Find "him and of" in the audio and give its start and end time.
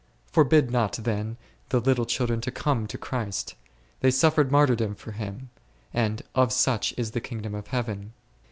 5.11-6.51